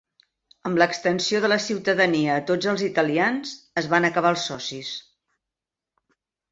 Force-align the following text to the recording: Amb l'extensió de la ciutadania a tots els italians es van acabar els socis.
Amb 0.69 0.79
l'extensió 0.81 1.41
de 1.43 1.51
la 1.53 1.59
ciutadania 1.67 2.39
a 2.39 2.45
tots 2.53 2.71
els 2.73 2.85
italians 2.89 3.55
es 3.83 3.93
van 3.95 4.13
acabar 4.13 4.35
els 4.37 4.51
socis. 4.53 4.93